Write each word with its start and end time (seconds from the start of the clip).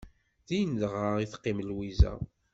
Din 0.47 0.71
dɣa 0.81 1.07
i 1.19 1.25
teqqim 1.31 1.59
Lwiza. 1.69 2.13